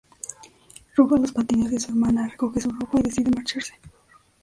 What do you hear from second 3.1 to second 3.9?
marcharse.